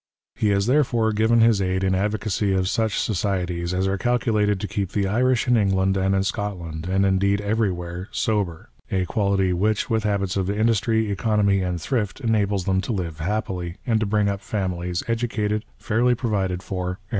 [0.35, 4.67] He has therefore given his aid in advocacy of such societies as are calculated to
[4.67, 9.91] keep the Irish in England and in Scotland, and indeed everywhere, sober,— a quality which,
[9.91, 14.27] with habits of industry, economy, and thrift, enables them to live happily, and to bring
[14.27, 17.05] up famihes educated, fairly provided for, and PREFACE.